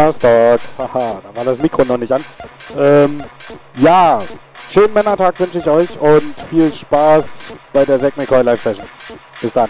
Donnerstag. 0.00 0.60
Haha, 0.78 1.20
da 1.22 1.36
war 1.36 1.44
das 1.44 1.58
Mikro 1.58 1.84
noch 1.84 1.98
nicht 1.98 2.12
an. 2.12 2.24
Ähm, 2.76 3.22
ja, 3.76 4.18
schönen 4.72 4.94
Männertag 4.94 5.38
wünsche 5.38 5.58
ich 5.58 5.68
euch 5.68 5.88
und 6.00 6.34
viel 6.48 6.72
Spaß 6.72 7.24
bei 7.72 7.84
der 7.84 7.98
McCoy 8.16 8.42
Live 8.42 8.62
Session. 8.62 8.86
Bis 9.40 9.52
dann. 9.52 9.68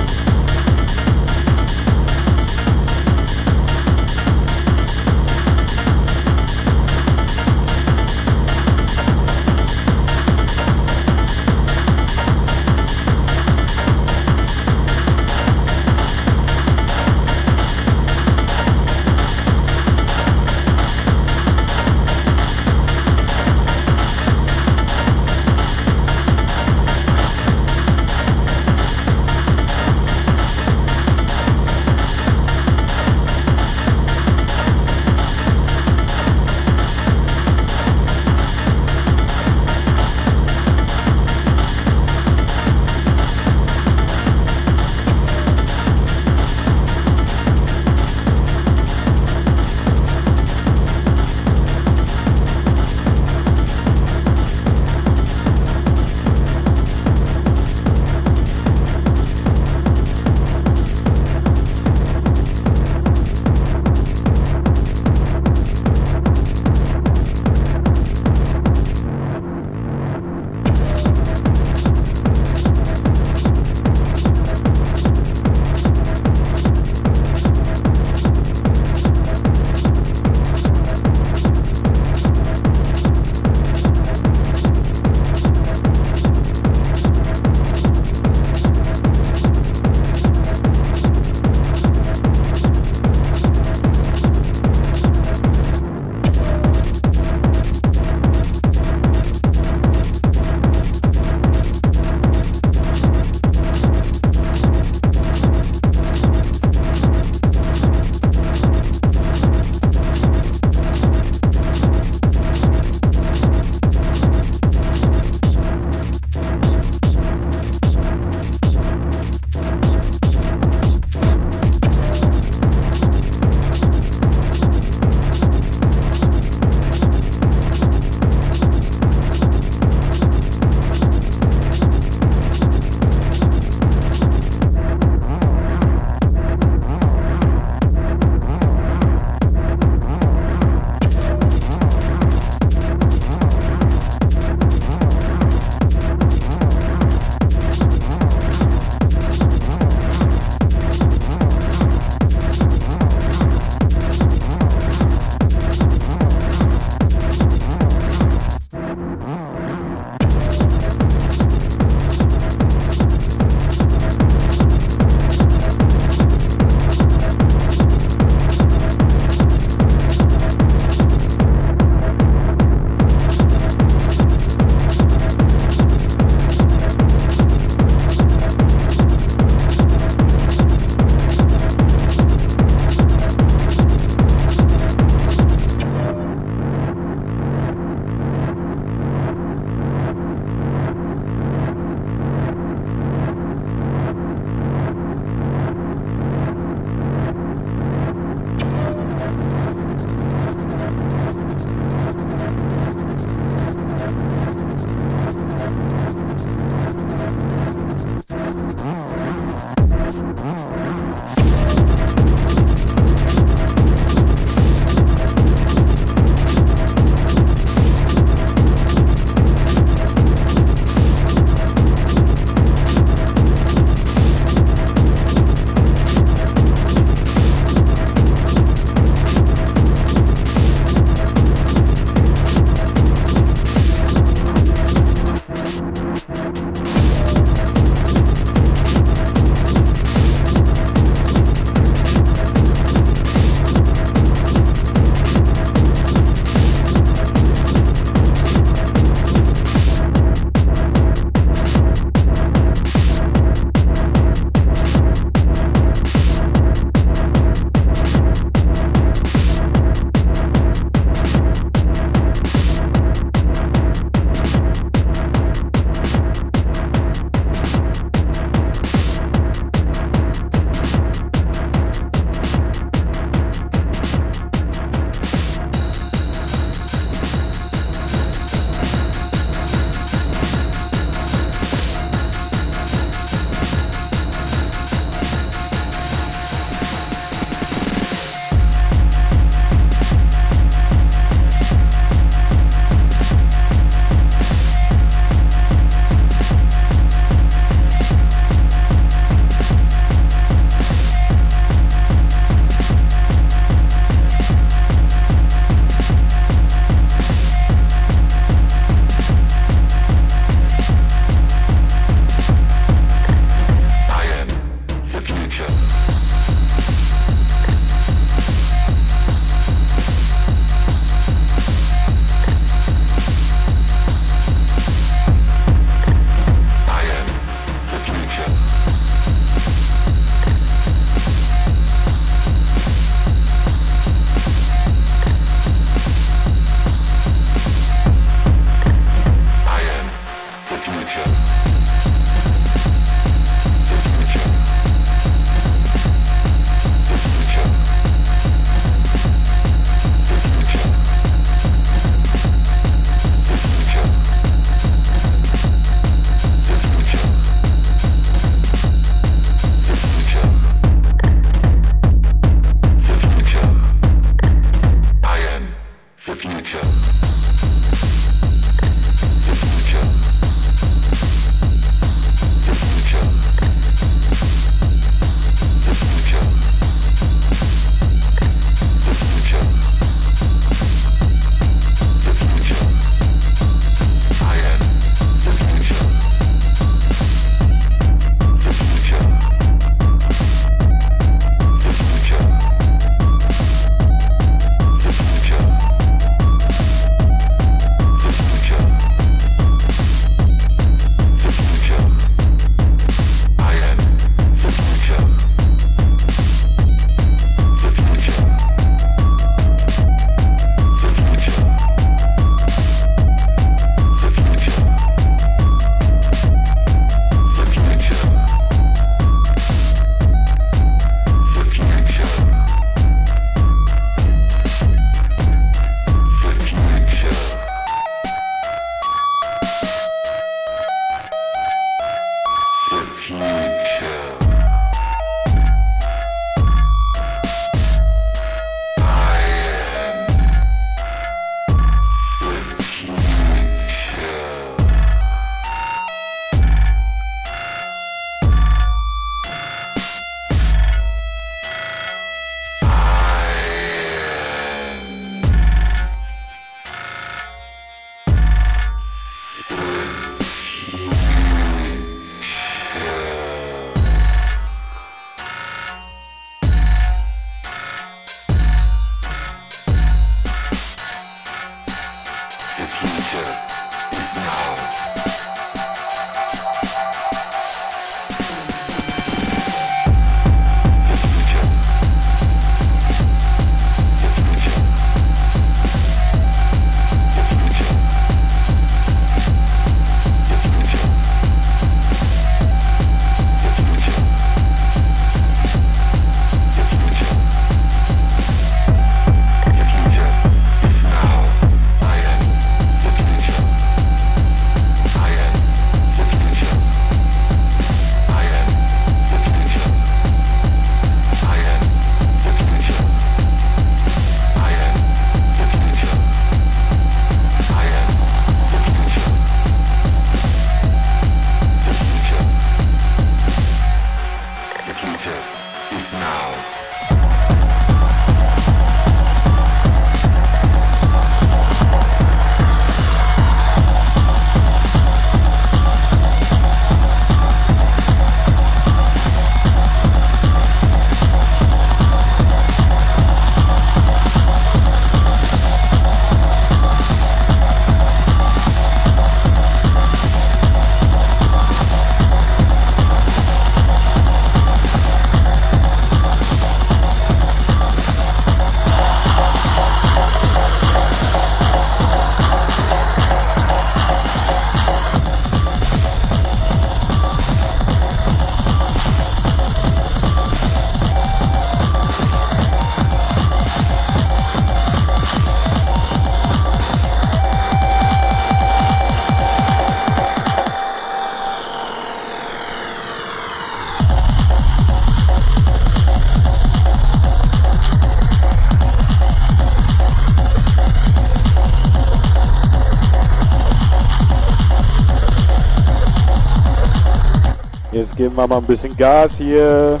Mal 598.34 598.58
ein 598.58 598.64
bisschen 598.64 598.96
Gas 598.96 599.36
hier. 599.36 600.00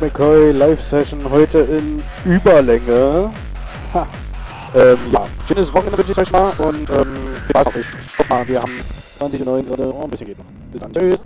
McCoy 0.00 0.52
Live 0.52 0.80
Session 0.80 1.20
heute 1.30 1.58
in 1.58 2.02
Überlänge. 2.24 3.30
Ha. 3.94 4.06
Ähm, 4.74 4.98
ja, 5.10 5.26
schönes 5.46 5.72
Wochenende 5.72 5.98
wünsche 5.98 6.12
ich 6.12 6.18
euch 6.18 6.30
mal 6.30 6.52
und 6.58 6.90
ähm, 6.90 7.16
viel 7.46 7.50
Spaß 7.50 7.66
auf 7.66 7.76
euch. 7.76 7.86
Guck 8.16 8.28
mal, 8.28 8.46
wir 8.46 8.60
haben 8.60 8.72
20 9.18 9.46
Uhr 9.46 9.62
gerade, 9.62 9.94
oh, 9.94 10.04
ein 10.04 10.10
bisschen 10.10 10.26
geht 10.26 10.38
noch. 10.38 10.44
Bis 10.70 10.80
dann, 10.80 10.92
tschüss. 10.92 11.24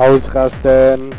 Ausrasten. 0.00 1.10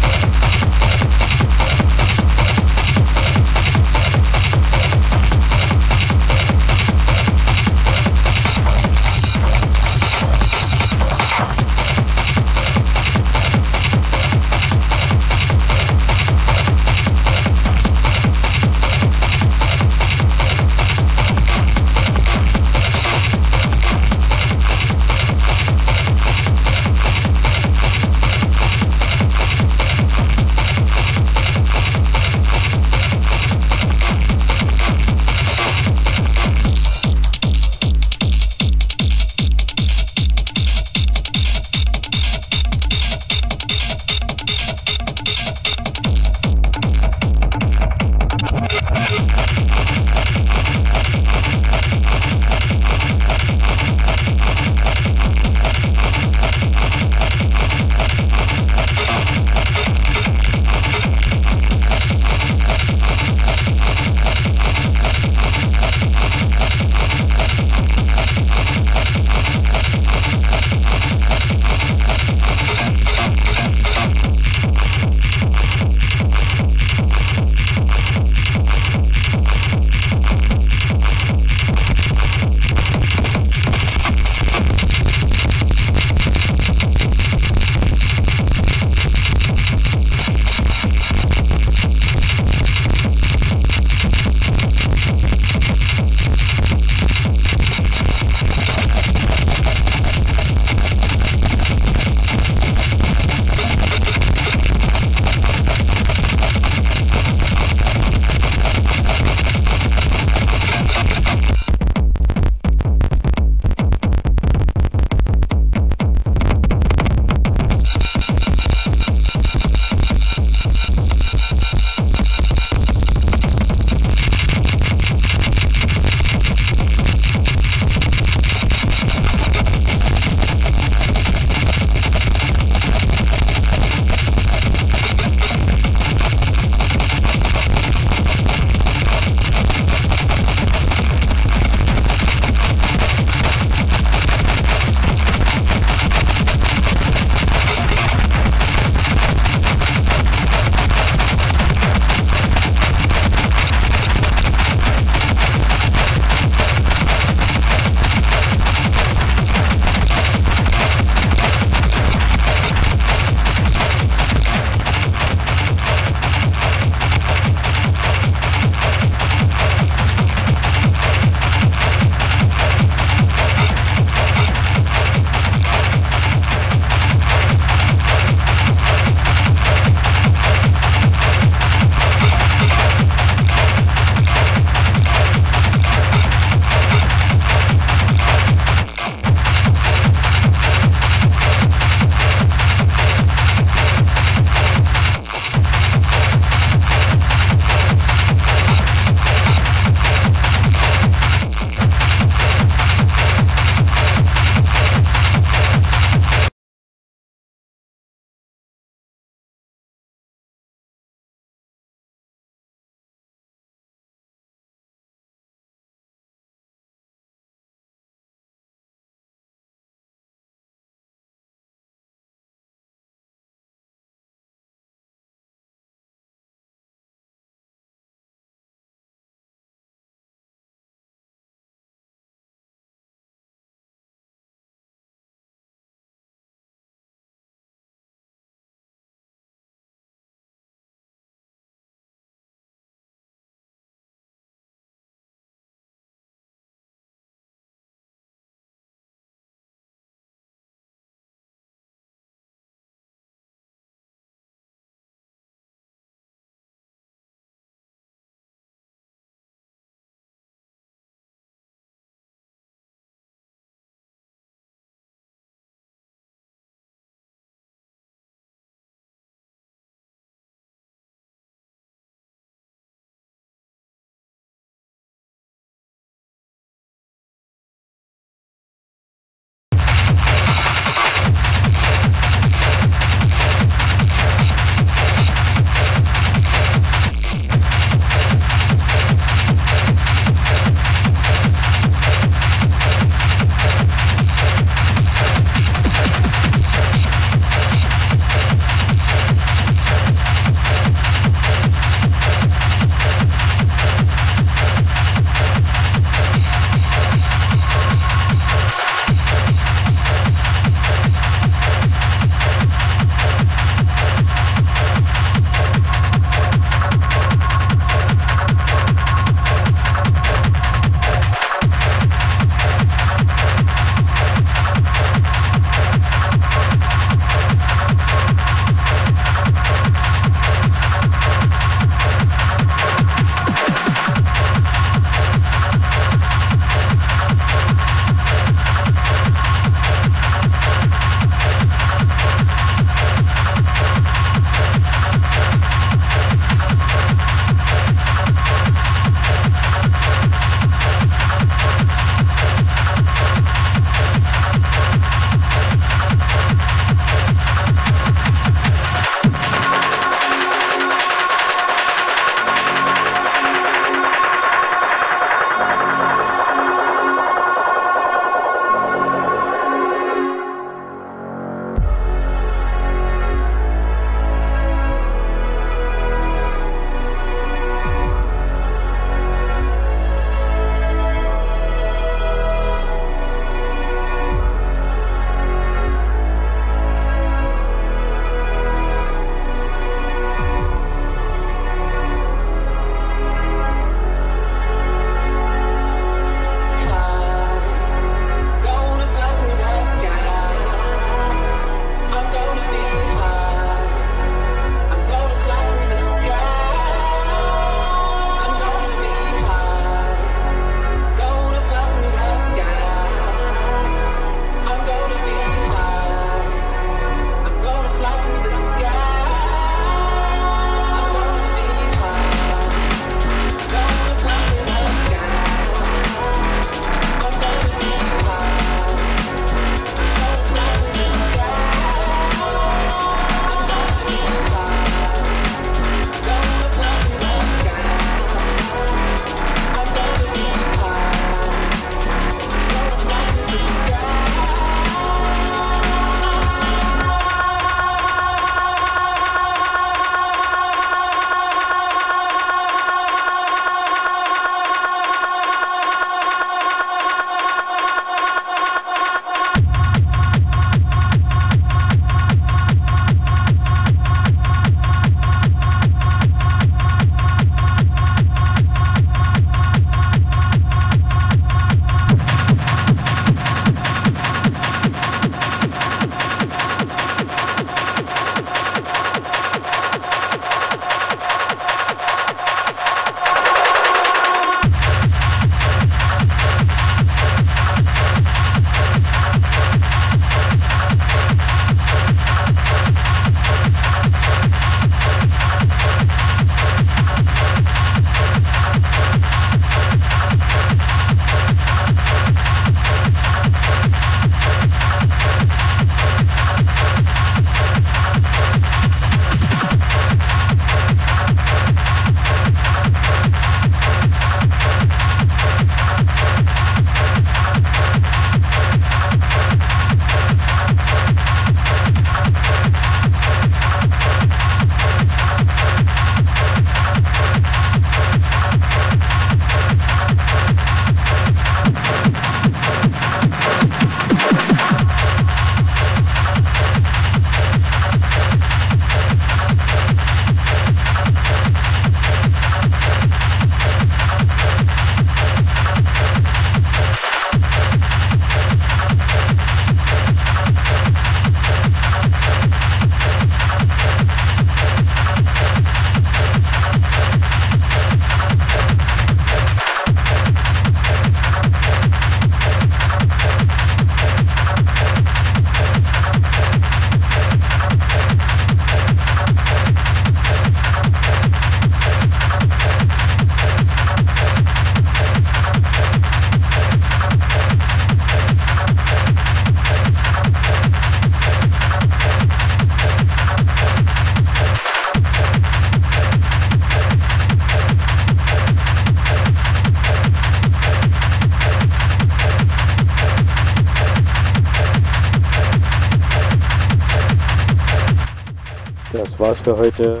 War's 599.34 599.40
für 599.40 599.56
heute. 599.56 600.00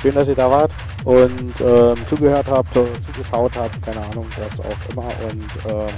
Schön, 0.00 0.14
dass 0.14 0.28
ihr 0.28 0.34
da 0.34 0.50
wart 0.50 0.70
und 1.04 1.54
ähm, 1.60 1.96
zugehört 2.08 2.46
habt, 2.48 2.72
zugeschaut 2.74 3.52
habt, 3.56 3.82
keine 3.82 4.00
Ahnung, 4.00 4.26
was 4.36 4.60
auch 4.60 4.90
immer. 4.90 5.06
Und 5.30 5.72
ähm, 5.72 5.94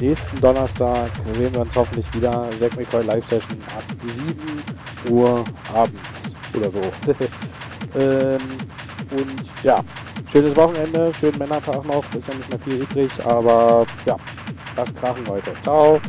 nächsten 0.00 0.40
Donnerstag 0.40 1.10
sehen 1.34 1.54
wir 1.54 1.60
uns 1.60 1.74
hoffentlich 1.74 2.06
wieder. 2.14 2.48
Zack 2.58 2.76
McCoy 2.76 3.04
Live 3.04 3.24
Session 3.28 3.58
ab 3.76 3.84
7 5.06 5.14
Uhr 5.14 5.44
abends 5.72 6.00
oder 6.54 6.70
so. 6.70 6.80
ähm, 7.98 8.40
und 9.10 9.44
ja, 9.62 9.80
schönes 10.32 10.56
Wochenende, 10.56 11.12
schönen 11.18 11.38
Männertag 11.38 11.84
noch. 11.84 12.04
Ist 12.14 12.28
ja 12.28 12.34
nicht 12.34 12.50
mehr 12.50 12.58
viel 12.60 12.82
übrig, 12.82 13.10
aber 13.24 13.86
ja, 14.06 14.16
lasst 14.76 14.96
krachen, 14.96 15.24
Leute. 15.26 15.52
Ciao. 15.62 16.00